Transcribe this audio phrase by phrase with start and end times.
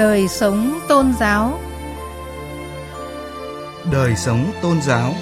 [0.00, 1.60] Đời sống tôn giáo
[3.92, 5.14] Đời sống tôn giáo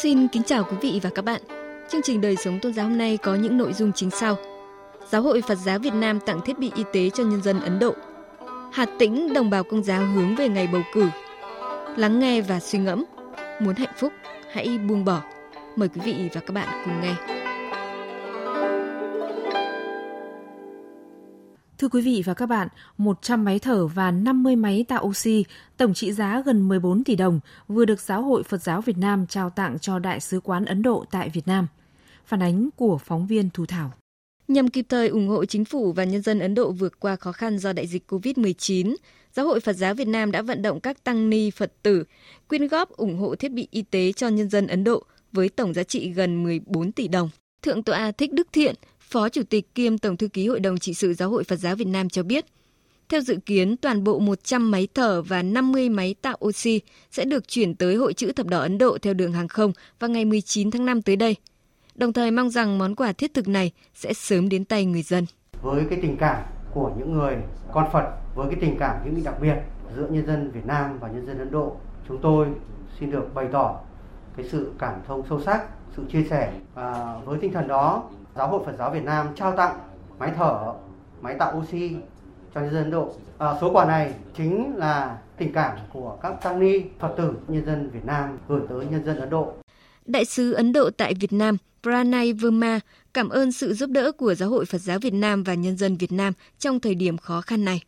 [0.00, 1.40] Xin kính chào quý vị và các bạn.
[1.90, 4.36] Chương trình Đời sống tôn giáo hôm nay có những nội dung chính sau.
[5.10, 7.78] Giáo hội Phật giáo Việt Nam tặng thiết bị y tế cho nhân dân Ấn
[7.78, 7.94] Độ.
[8.72, 11.08] Hà Tĩnh đồng bào công giáo hướng về ngày bầu cử.
[11.96, 13.04] Lắng nghe và suy ngẫm.
[13.60, 14.12] Muốn hạnh phúc,
[14.52, 15.22] hãy buông bỏ.
[15.76, 17.14] Mời quý vị và các bạn cùng nghe.
[21.78, 22.68] Thưa quý vị và các bạn,
[22.98, 25.44] 100 máy thở và 50 máy tạo oxy,
[25.76, 29.26] tổng trị giá gần 14 tỷ đồng, vừa được Giáo hội Phật giáo Việt Nam
[29.26, 31.66] trao tặng cho Đại sứ quán Ấn Độ tại Việt Nam.
[32.26, 33.92] Phản ánh của phóng viên Thu Thảo.
[34.48, 37.32] Nhằm kịp thời ủng hộ chính phủ và nhân dân Ấn Độ vượt qua khó
[37.32, 38.96] khăn do đại dịch COVID-19,
[39.32, 42.04] Giáo hội Phật giáo Việt Nam đã vận động các tăng ni Phật tử
[42.48, 45.02] quyên góp ủng hộ thiết bị y tế cho nhân dân Ấn Độ
[45.32, 47.30] với tổng giá trị gần 14 tỷ đồng.
[47.62, 50.94] Thượng tọa Thích Đức Thiện, Phó Chủ tịch kiêm Tổng thư ký Hội đồng trị
[50.94, 52.44] sự Giáo hội Phật giáo Việt Nam cho biết,
[53.08, 56.80] theo dự kiến, toàn bộ 100 máy thở và 50 máy tạo oxy
[57.10, 60.10] sẽ được chuyển tới Hội chữ Thập đỏ Ấn Độ theo đường hàng không vào
[60.10, 61.36] ngày 19 tháng 5 tới đây.
[61.96, 65.26] Đồng thời mong rằng món quà thiết thực này sẽ sớm đến tay người dân.
[65.62, 66.42] Với cái tình cảm
[66.74, 67.36] của những người
[67.72, 68.04] con Phật,
[68.34, 69.56] với cái tình cảm những đặc biệt
[69.96, 71.76] giữa nhân dân Việt Nam và nhân dân Ấn Độ,
[72.08, 72.46] chúng tôi
[72.98, 73.80] xin được bày tỏ
[74.36, 75.64] cái sự cảm thông sâu sắc,
[75.96, 78.02] sự chia sẻ và với tinh thần đó
[78.36, 79.78] Giáo hội Phật giáo Việt Nam trao tặng
[80.18, 80.72] máy thở,
[81.20, 81.96] máy tạo oxy
[82.54, 83.10] cho nhân dân Ấn Độ.
[83.38, 87.66] À, số quà này chính là tình cảm của các tăng ni Phật tử nhân
[87.66, 89.52] dân Việt Nam gửi tới nhân dân Ấn Độ.
[90.06, 92.80] Đại sứ Ấn Độ tại Việt Nam Pranay Verma
[93.14, 95.96] cảm ơn sự giúp đỡ của Giáo hội Phật giáo Việt Nam và nhân dân
[95.96, 97.80] Việt Nam trong thời điểm khó khăn này.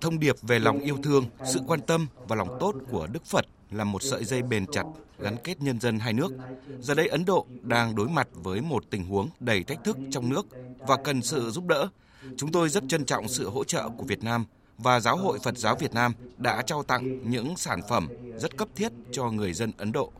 [0.00, 3.46] Thông điệp về lòng yêu thương, sự quan tâm và lòng tốt của Đức Phật
[3.70, 4.84] là một sợi dây bền chặt
[5.18, 6.32] gắn kết nhân dân hai nước.
[6.80, 10.28] Giờ đây Ấn Độ đang đối mặt với một tình huống đầy thách thức trong
[10.28, 10.46] nước
[10.78, 11.88] và cần sự giúp đỡ.
[12.36, 14.44] Chúng tôi rất trân trọng sự hỗ trợ của Việt Nam
[14.78, 18.08] và Giáo hội Phật giáo Việt Nam đã trao tặng những sản phẩm
[18.38, 20.12] rất cấp thiết cho người dân Ấn Độ.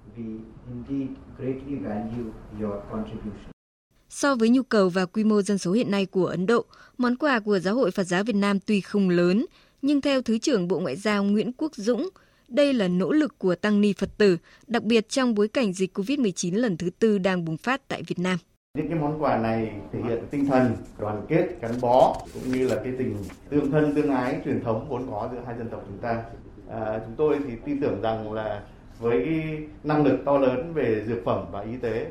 [4.10, 6.64] So với nhu cầu và quy mô dân số hiện nay của Ấn Độ,
[6.98, 9.46] món quà của Giáo hội Phật giáo Việt Nam tuy không lớn,
[9.82, 12.08] nhưng theo Thứ trưởng Bộ Ngoại giao Nguyễn Quốc Dũng,
[12.48, 14.36] đây là nỗ lực của tăng ni Phật tử,
[14.66, 18.18] đặc biệt trong bối cảnh dịch COVID-19 lần thứ tư đang bùng phát tại Việt
[18.18, 18.38] Nam.
[18.78, 22.68] Những cái món quà này thể hiện tinh thần đoàn kết, gắn bó cũng như
[22.68, 23.16] là cái tình
[23.48, 26.22] tương thân tương ái truyền thống vốn có giữa hai dân tộc chúng ta.
[26.68, 28.62] À, chúng tôi thì tin tưởng rằng là
[28.98, 32.06] với cái năng lực to lớn về dược phẩm và y tế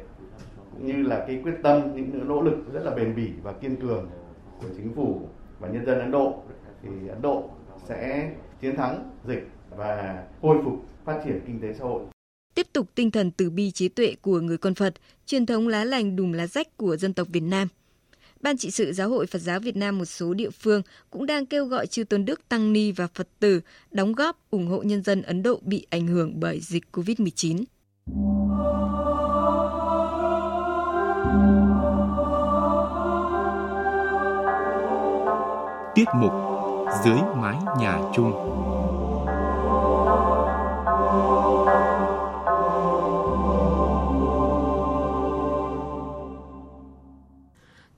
[0.71, 3.75] cũng như là cái quyết tâm những nỗ lực rất là bền bỉ và kiên
[3.75, 4.09] cường
[4.61, 5.21] của chính phủ
[5.59, 6.33] và nhân dân Ấn Độ
[6.83, 7.43] thì Ấn Độ
[7.83, 8.31] sẽ
[8.61, 10.73] chiến thắng dịch và khôi phục
[11.05, 12.01] phát triển kinh tế xã hội.
[12.55, 14.93] Tiếp tục tinh thần từ bi trí tuệ của người con Phật,
[15.25, 17.67] truyền thống lá lành đùm lá rách của dân tộc Việt Nam.
[18.41, 21.45] Ban trị sự Giáo hội Phật giáo Việt Nam một số địa phương cũng đang
[21.45, 25.03] kêu gọi chư tôn đức tăng ni và Phật tử đóng góp ủng hộ nhân
[25.03, 27.63] dân Ấn Độ bị ảnh hưởng bởi dịch COVID-19.
[35.95, 36.31] Tiết mục
[37.05, 38.62] Dưới mái nhà chung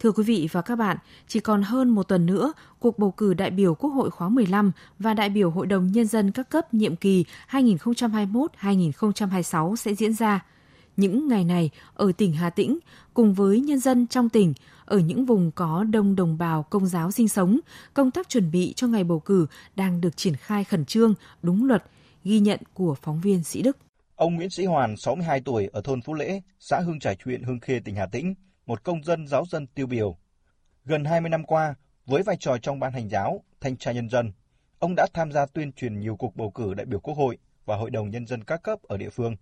[0.06, 3.34] Thưa quý vị và các bạn, chỉ còn hơn một tuần nữa, cuộc bầu cử
[3.34, 6.74] đại biểu Quốc hội khóa 15 và đại biểu Hội đồng Nhân dân các cấp
[6.74, 10.46] nhiệm kỳ 2021-2026 sẽ diễn ra.
[10.98, 12.80] Những ngày này, ở tỉnh Hà Tĩnh,
[13.14, 14.54] cùng với nhân dân trong tỉnh,
[14.86, 17.60] ở những vùng có đông đồng bào công giáo sinh sống,
[17.94, 21.66] công tác chuẩn bị cho ngày bầu cử đang được triển khai khẩn trương, đúng
[21.66, 21.84] luật,
[22.24, 23.78] ghi nhận của phóng viên Sĩ Đức.
[24.16, 27.60] Ông Nguyễn Sĩ Hoàn, 62 tuổi, ở thôn Phú Lễ, xã Hương trải huyện Hương
[27.60, 30.17] Khê, tỉnh Hà Tĩnh, một công dân giáo dân tiêu biểu.
[30.85, 31.75] Gần 20 năm qua,
[32.06, 34.31] với vai trò trong ban hành giáo, thanh tra nhân dân,
[34.79, 37.75] ông đã tham gia tuyên truyền nhiều cuộc bầu cử đại biểu Quốc hội và
[37.75, 39.35] Hội đồng Nhân dân các cấp ở địa phương.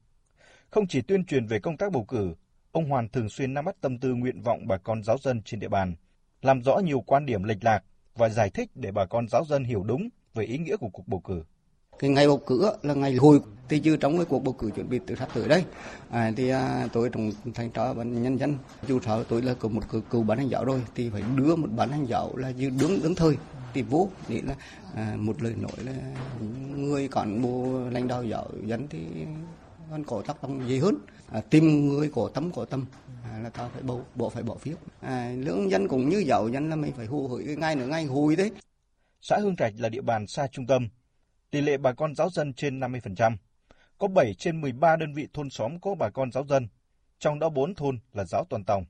[0.70, 2.36] Không chỉ tuyên truyền về công tác bầu cử,
[2.72, 5.60] ông Hoàn thường xuyên nắm bắt tâm tư nguyện vọng bà con giáo dân trên
[5.60, 5.96] địa bàn,
[6.42, 7.84] làm rõ nhiều quan điểm lệch lạc
[8.16, 11.08] và giải thích để bà con giáo dân hiểu đúng về ý nghĩa của cuộc
[11.08, 11.44] bầu cử.
[12.00, 14.90] Cái ngày bầu cử là ngày hồi thì chứ trong cái cuộc bầu cử chuẩn
[14.90, 15.64] bị từ sắp tới đây
[16.10, 18.58] à, thì à, tôi trong thanh tra và nhân dân
[18.88, 21.56] dù sao tôi là cùng một cựu, cử bán hành giáo rồi thì phải đưa
[21.56, 23.38] một bán hành giáo là như đứng đứng thời
[23.74, 24.56] thì vô để là
[24.96, 25.94] à, một lời nói là
[26.76, 29.00] người cán bộ lãnh đạo giáo dân thì
[29.92, 30.96] còn có tác động gì hơn.
[31.32, 32.86] À, tìm người có tâm có tâm
[33.24, 34.76] à, là ta phải bầu bộ phải bỏ phiếu.
[35.02, 38.06] À, lương dân cũng như giàu dân là mình phải hù hủy ngay nữa ngay
[38.06, 38.52] hùi đấy.
[39.22, 40.88] Xã Hương Trạch là địa bàn xa trung tâm
[41.54, 43.36] tỷ lệ bà con giáo dân trên 50%.
[43.98, 46.68] Có 7 trên 13 đơn vị thôn xóm có bà con giáo dân,
[47.20, 48.86] trong đó 4 thôn là giáo toàn tòng.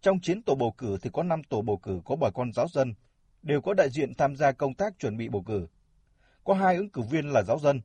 [0.00, 2.68] Trong 9 tổ bầu cử thì có 5 tổ bầu cử có bà con giáo
[2.68, 2.94] dân,
[3.42, 5.66] đều có đại diện tham gia công tác chuẩn bị bầu cử.
[6.44, 7.80] Có hai ứng cử viên là giáo dân.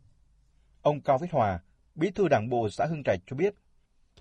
[0.81, 1.59] Ông Cao Viết Hòa,
[1.95, 3.53] Bí thư Đảng bộ xã Hưng Trạch cho biết.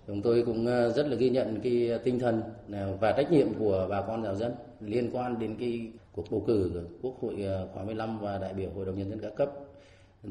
[0.07, 2.41] Chúng tôi cũng ờ, rất là ghi nhận cái tinh thần
[2.71, 6.43] ờ, và trách nhiệm của bà con giáo dân liên quan đến cái cuộc bầu
[6.47, 9.51] cử Quốc hội ờ, khóa 15 và đại biểu Hội đồng Nhân dân các cấp.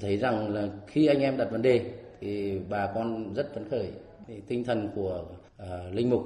[0.00, 1.90] Thấy rằng là khi anh em đặt vấn đề
[2.20, 3.88] thì bà con rất phấn khởi.
[4.26, 5.24] Thì tinh thần của
[5.62, 6.22] uh, linh mục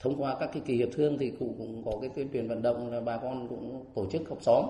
[0.00, 2.62] thông qua các cái kỳ hiệp thương thì cũng, cũng có cái tuyên truyền vận
[2.62, 4.64] động là bà con cũng tổ chức họp xóm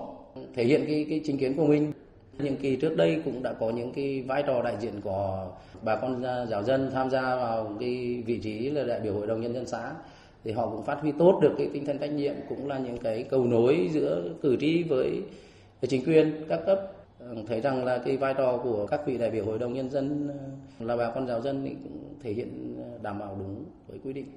[0.55, 1.91] thể hiện cái cái chính kiến của mình
[2.39, 5.51] những kỳ trước đây cũng đã có những cái vai trò đại diện của
[5.81, 9.27] bà con ờ, giáo dân tham gia vào cái vị trí là đại biểu hội
[9.27, 9.93] đồng nhân dân xã
[10.43, 12.97] thì họ cũng phát huy tốt được cái tinh thần trách nhiệm cũng là những
[12.97, 15.21] cái cầu nối giữa cử tri với,
[15.81, 16.79] với chính quyền các cấp
[17.19, 19.89] ờ, thấy rằng là cái vai trò của các vị đại biểu hội đồng nhân
[19.89, 20.27] dân
[20.79, 23.99] ờ, là bà con giáo dân thì cũng thể hiện ờ, đảm bảo đúng với
[24.03, 24.27] quy định.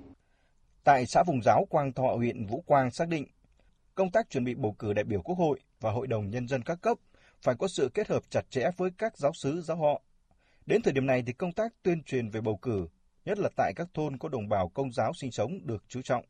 [0.85, 3.27] Tại xã vùng giáo Quang Thọ huyện Vũ Quang xác định
[3.95, 6.63] công tác chuẩn bị bầu cử đại biểu Quốc hội và Hội đồng nhân dân
[6.63, 6.99] các cấp
[7.43, 10.03] phải có sự kết hợp chặt chẽ với các giáo sứ giáo họ.
[10.67, 12.87] Đến thời điểm này thì công tác tuyên truyền về bầu cử,
[13.25, 16.25] nhất là tại các thôn có đồng bào công giáo sinh sống được chú trọng.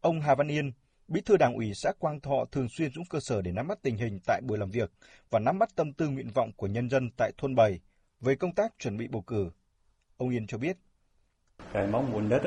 [0.00, 0.72] Ông Hà Văn Yên,
[1.08, 3.78] Bí thư Đảng ủy xã Quang Thọ thường xuyên xuống cơ sở để nắm bắt
[3.82, 4.92] tình hình tại buổi làm việc
[5.30, 7.80] và nắm bắt tâm tư nguyện vọng của nhân dân tại thôn bảy
[8.20, 9.50] về công tác chuẩn bị bầu cử.
[10.16, 10.76] Ông Yên cho biết.
[11.72, 12.42] Cái mong muốn nhất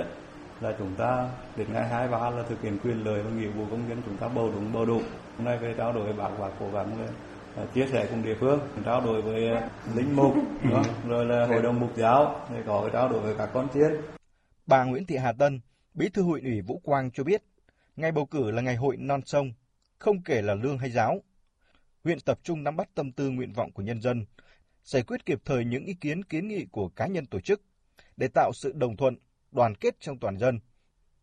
[0.61, 3.89] là chúng ta đến ngày 23 là thực hiện quyền lợi và nghĩa vụ công
[3.89, 5.01] dân chúng ta bầu đúng bầu đủ.
[5.37, 7.32] Hôm nay về trao đổi với bác và cố gắng À,
[7.75, 10.33] chia sẻ cùng địa phương trao đổi với à, linh mục
[11.07, 13.91] rồi là hội đồng mục giáo để có trao đổi với các con chiên.
[14.65, 15.61] Bà Nguyễn Thị Hà Tân
[15.93, 17.43] bí thư hội ủy Vũ Quang cho biết
[17.95, 19.51] ngày bầu cử là ngày hội non sông
[19.99, 21.21] không kể là lương hay giáo.
[22.03, 24.25] Huyện tập trung nắm bắt tâm tư nguyện vọng của nhân dân
[24.83, 27.61] giải quyết kịp thời những ý kiến kiến nghị của cá nhân tổ chức
[28.17, 29.15] để tạo sự đồng thuận
[29.51, 30.59] đoàn kết trong toàn dân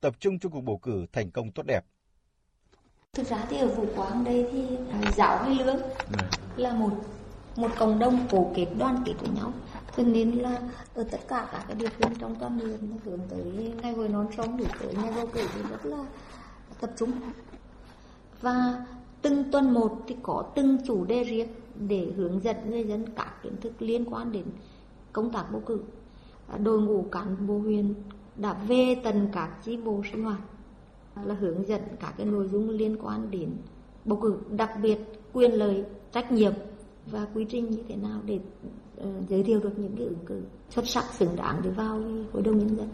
[0.01, 1.81] tập trung cho cuộc bầu cử thành công tốt đẹp
[3.15, 4.67] Thực ra thì ở Vũ Quang đây thì
[5.11, 5.77] giáo hay lương
[6.11, 6.17] ừ.
[6.57, 6.91] là một
[7.57, 9.53] một cộng đồng cổ kết đoàn kết với nhau.
[9.97, 10.59] Cho nên là
[10.95, 14.27] ở tất cả các cái địa phương trong toàn huyện hướng tới ngày hội non
[14.37, 16.05] sông để tới ngày bầu cử thì rất là
[16.81, 17.11] tập trung.
[18.41, 18.87] Và
[19.23, 23.43] từng tuần một thì có từng chủ đề riêng để hướng dẫn người dân các
[23.43, 24.45] kiến thức liên quan đến
[25.13, 25.81] công tác bầu cử.
[26.59, 27.95] Đội ngũ cán bộ huyện
[28.37, 30.39] đã về tận các chi bộ sinh hoạt
[31.25, 33.51] là hướng dẫn các cái nội dung liên quan đến
[34.05, 34.99] bầu cử đặc biệt
[35.33, 36.53] quyền lợi trách nhiệm
[37.07, 38.39] và quy trình như thế nào để
[39.01, 42.03] uh, giới thiệu được những cái ứng cử xuất sắc xứng đáng để vào
[42.33, 42.89] hội đồng nhân dân.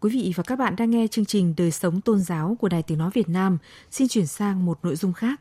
[0.00, 2.82] Quý vị và các bạn đang nghe chương trình Đời sống tôn giáo của Đài
[2.82, 3.58] Tiếng Nói Việt Nam.
[3.90, 5.40] Xin chuyển sang một nội dung khác.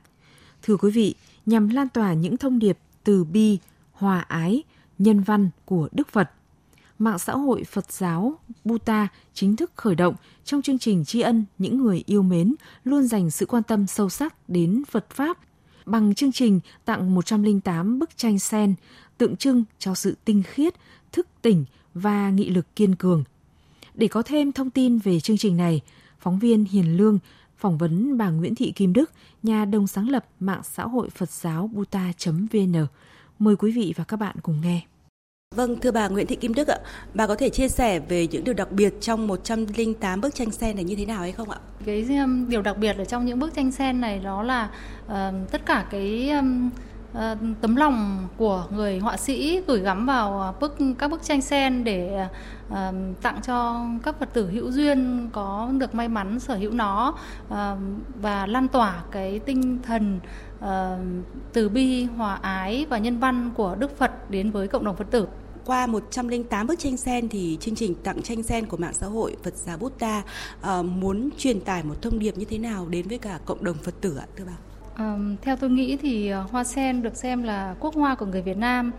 [0.63, 1.15] Thưa quý vị,
[1.45, 3.57] nhằm lan tỏa những thông điệp từ bi,
[3.92, 4.63] hòa ái,
[4.98, 6.32] nhân văn của Đức Phật,
[7.00, 10.15] mạng xã hội Phật giáo Buta chính thức khởi động
[10.46, 14.10] trong chương trình tri ân những người yêu mến luôn dành sự quan tâm sâu
[14.10, 15.38] sắc đến Phật Pháp
[15.86, 18.75] bằng chương trình tặng 108 bức tranh sen
[19.17, 20.74] tượng trưng cho sự tinh khiết,
[21.12, 23.24] thức tỉnh và nghị lực kiên cường.
[23.93, 25.82] Để có thêm thông tin về chương trình này,
[26.20, 27.20] phóng viên Hiền Lương
[27.63, 29.12] phỏng vấn bà Nguyễn Thị Kim Đức,
[29.43, 32.88] nhà đồng sáng lập mạng xã hội Phật giáo buta.vn.
[33.39, 34.82] Mời quý vị và các bạn cùng nghe.
[35.55, 36.77] Vâng, thưa bà Nguyễn Thị Kim Đức ạ,
[37.13, 40.75] bà có thể chia sẻ về những điều đặc biệt trong 108 bức tranh sen
[40.75, 41.60] này như thế nào hay không ạ?
[41.86, 44.70] Cái um, điều đặc biệt ở trong những bức tranh sen này đó là
[45.05, 46.70] uh, tất cả cái um,
[47.13, 51.84] Ờ, tấm lòng của người họa sĩ gửi gắm vào bức các bức tranh sen
[51.84, 52.27] để
[52.70, 57.15] ờ, tặng cho các Phật tử hữu duyên có được may mắn sở hữu nó
[57.50, 57.77] ờ,
[58.22, 60.20] và lan tỏa cái tinh thần
[61.53, 65.12] từ bi, hòa ái và nhân văn của Đức Phật đến với cộng đồng Phật
[65.12, 65.27] tử
[65.65, 69.36] qua 108 bức tranh sen thì chương trình tặng tranh sen của mạng xã hội
[69.43, 70.24] Phật giáo Buddha
[70.79, 73.77] uh, muốn truyền tải một thông điệp như thế nào đến với cả cộng đồng
[73.77, 74.73] Phật tử ạ thưa bà?
[74.96, 78.42] À, theo tôi nghĩ thì ờ, hoa sen được xem là quốc hoa của người
[78.42, 78.92] Việt Nam.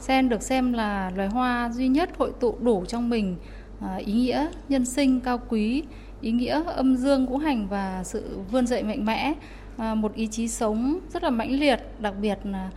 [0.00, 3.36] Sen được xem là loài hoa duy nhất hội tụ đủ trong mình
[3.80, 5.82] ờ, ý nghĩa nhân sinh cao quý,
[6.20, 9.32] ý nghĩa âm dương ngũ hành và sự vươn dậy mạnh mẽ,
[9.76, 12.70] ờ, một ý chí sống rất là mãnh liệt, đặc biệt là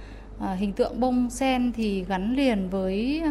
[0.56, 3.24] hình tượng bông sen thì gắn liền với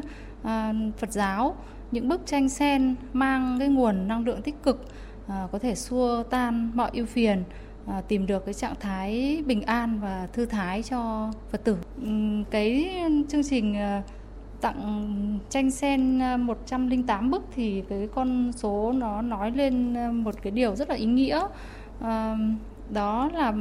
[0.96, 1.56] Phật giáo.
[1.90, 4.88] Những bức tranh sen mang cái nguồn năng lượng tích cực
[5.26, 7.42] có thể xua tan mọi ưu phiền
[7.88, 11.76] À, tìm được cái trạng thái bình an và thư thái cho Phật tử.
[12.02, 12.10] Ừ,
[12.50, 12.90] cái
[13.28, 14.02] chương trình à,
[14.60, 20.50] tặng tranh sen à, 108 bức thì cái con số nó nói lên một cái
[20.50, 21.46] điều rất là ý nghĩa.
[22.90, 23.52] Đó là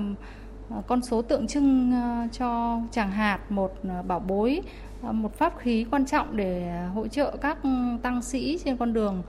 [0.87, 1.93] con số tượng trưng
[2.31, 3.73] cho chàng hạt, một
[4.07, 4.61] bảo bối
[5.01, 7.57] một pháp khí quan trọng để hỗ trợ các
[8.01, 9.23] tăng sĩ trên con đường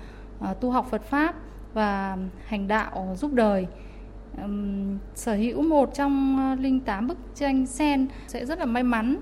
[0.60, 1.34] tu học Phật pháp
[1.74, 3.66] và hành đạo giúp đời
[4.42, 8.82] um, sở hữu một trong ờ, linh tám bức tranh sen sẽ rất là may
[8.82, 9.16] mắn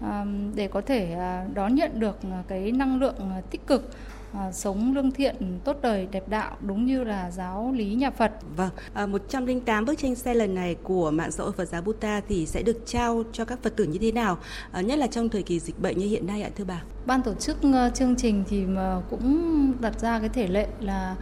[0.00, 3.90] um, để có thể uh, đón nhận được cái năng lượng tích cực
[4.32, 8.32] À, sống lương thiện, tốt đời, đẹp đạo đúng như là giáo lý nhà Phật.
[8.56, 12.20] Vâng, à, 108 bức tranh sen lần này của mạng xã hội Phật giáo Buddha
[12.28, 14.38] thì sẽ được trao cho các Phật tử như thế nào?
[14.72, 16.82] À, nhất là trong thời kỳ dịch bệnh như hiện nay ạ thưa bà.
[17.06, 21.16] Ban tổ chức uh, chương trình thì mà cũng đặt ra cái thể lệ là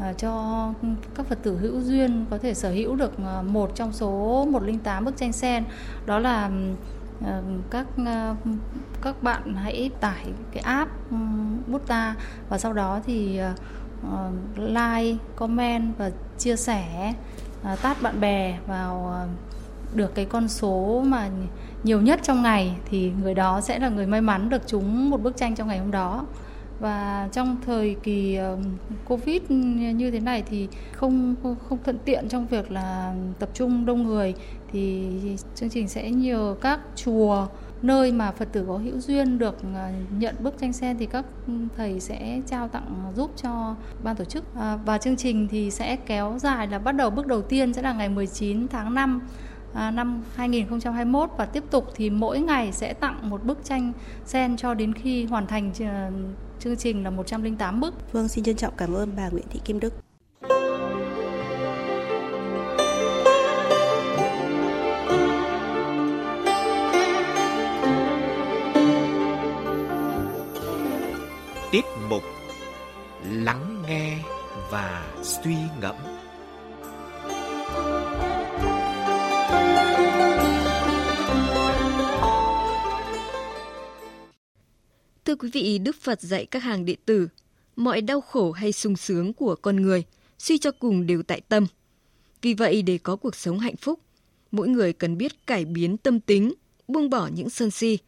[0.00, 0.72] Ờ, cho
[1.14, 5.04] các Phật tử hữu duyên có thể sở hữu được ờ, một trong số 108
[5.04, 5.64] bức tranh sen.
[6.06, 6.50] Đó là
[7.26, 7.86] ờ, các
[9.02, 11.16] các bạn hãy tải cái app ừ,
[11.66, 12.14] Buddha
[12.48, 13.40] và sau đó thì
[14.56, 17.14] like, comment và chia sẻ
[17.82, 19.14] tát bạn bè vào
[19.94, 21.28] được cái con số mà
[21.82, 25.22] nhiều nhất trong ngày thì người đó sẽ là người may mắn được trúng một
[25.22, 26.24] bức tranh trong ngày hôm đó
[26.80, 28.38] và trong thời kỳ
[29.04, 29.42] covid
[29.94, 31.34] như thế này thì không
[31.68, 34.34] không thuận tiện trong việc là tập trung đông người.
[34.72, 35.08] Thì
[35.54, 37.46] chương trình sẽ nhờ các chùa,
[37.82, 41.24] nơi mà Phật tử có hữu duyên được à, nhận bức tranh sen thì các
[41.76, 44.44] thầy sẽ trao tặng giúp cho ban tổ chức.
[44.54, 47.82] À, và chương trình thì sẽ kéo dài là bắt đầu bước đầu tiên sẽ
[47.82, 49.20] là ngày 19 tháng 5
[49.74, 53.92] năm à, 2021 và tiếp tục thì mỗi ngày sẽ tặng một bức tranh
[54.24, 55.72] sen cho đến khi hoàn thành
[56.60, 58.12] chương trình là 108 bức.
[58.12, 59.94] Vâng, xin trân trọng cảm ơn bà Nguyễn Thị Kim Đức.
[71.70, 72.22] Tiết mục
[73.30, 74.18] Lắng nghe
[74.70, 75.94] và suy ngẫm
[85.34, 87.28] Thưa quý vị, Đức Phật dạy các hàng đệ tử,
[87.76, 90.04] mọi đau khổ hay sung sướng của con người
[90.38, 91.66] suy cho cùng đều tại tâm.
[92.42, 94.00] Vì vậy, để có cuộc sống hạnh phúc,
[94.50, 96.54] mỗi người cần biết cải biến tâm tính,
[96.88, 97.98] buông bỏ những sân si.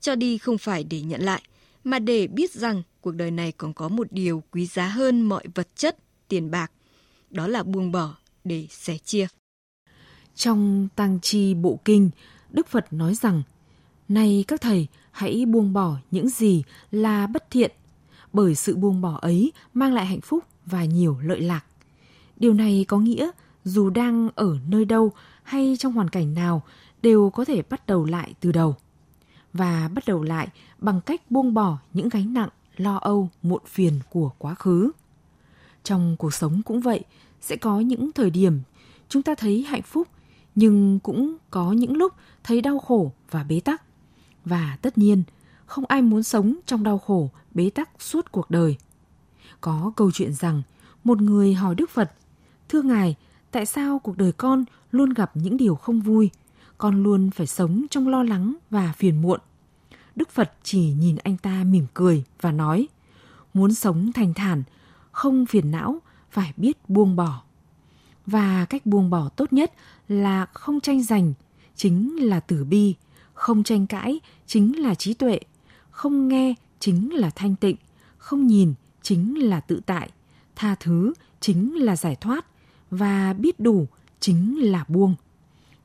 [0.00, 1.42] Cho đi không phải để nhận lại,
[1.84, 5.44] mà để biết rằng cuộc đời này còn có một điều quý giá hơn mọi
[5.54, 5.96] vật chất,
[6.28, 6.72] tiền bạc.
[7.30, 9.26] Đó là buông bỏ để sẻ chia.
[10.34, 12.10] Trong Tăng Chi Bộ Kinh,
[12.50, 13.42] Đức Phật nói rằng,
[14.08, 17.72] Này các thầy, hãy buông bỏ những gì là bất thiện,
[18.32, 21.64] bởi sự buông bỏ ấy mang lại hạnh phúc và nhiều lợi lạc.
[22.36, 23.30] Điều này có nghĩa
[23.64, 26.62] dù đang ở nơi đâu hay trong hoàn cảnh nào
[27.02, 28.76] đều có thể bắt đầu lại từ đầu.
[29.52, 34.00] Và bắt đầu lại bằng cách buông bỏ những gánh nặng, lo âu, muộn phiền
[34.10, 34.90] của quá khứ.
[35.84, 37.04] Trong cuộc sống cũng vậy,
[37.40, 38.60] sẽ có những thời điểm
[39.08, 40.08] chúng ta thấy hạnh phúc
[40.54, 42.12] nhưng cũng có những lúc
[42.44, 43.82] thấy đau khổ và bế tắc.
[44.44, 45.22] Và tất nhiên,
[45.66, 48.76] không ai muốn sống trong đau khổ, bế tắc suốt cuộc đời.
[49.60, 50.62] Có câu chuyện rằng,
[51.04, 52.12] một người hỏi Đức Phật,
[52.68, 53.16] Thưa Ngài,
[53.50, 56.30] tại sao cuộc đời con luôn gặp những điều không vui?
[56.78, 59.40] Con luôn phải sống trong lo lắng và phiền muộn.
[60.16, 62.88] Đức Phật chỉ nhìn anh ta mỉm cười và nói,
[63.54, 64.62] muốn sống thành thản,
[65.12, 65.98] không phiền não,
[66.30, 67.42] phải biết buông bỏ.
[68.26, 69.72] Và cách buông bỏ tốt nhất
[70.08, 71.32] là không tranh giành,
[71.76, 72.94] chính là tử bi,
[73.42, 75.40] không tranh cãi chính là trí tuệ,
[75.90, 77.76] không nghe chính là thanh tịnh,
[78.18, 80.10] không nhìn chính là tự tại,
[80.56, 82.46] tha thứ chính là giải thoát
[82.90, 83.86] và biết đủ
[84.20, 85.14] chính là buông.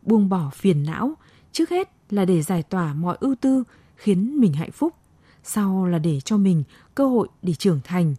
[0.02, 1.18] Buông bỏ phiền não,
[1.52, 3.64] trước hết là để giải tỏa mọi ưu tư
[3.96, 4.94] khiến mình hạnh phúc,
[5.44, 6.64] sau là để cho mình
[6.96, 8.16] cơ hội để trưởng thành.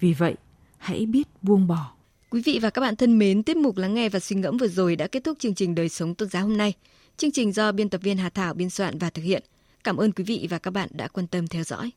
[0.00, 0.34] Vì vậy,
[0.78, 1.92] hãy biết buông bỏ.
[2.30, 4.68] Quý vị và các bạn thân mến, tiết mục lắng nghe và suy ngẫm vừa
[4.68, 6.74] rồi đã kết thúc chương trình đời sống tôn giáo hôm nay.
[7.16, 9.42] Chương trình do biên tập viên Hà Thảo biên soạn và thực hiện.
[9.84, 11.90] Cảm ơn quý vị và các bạn đã quan tâm theo dõi.